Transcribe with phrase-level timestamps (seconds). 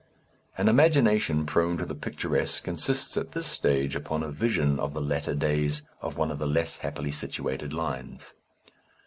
[0.57, 4.99] An imagination prone to the picturesque insists at this stage upon a vision of the
[4.99, 8.33] latter days of one of the less happily situated lines.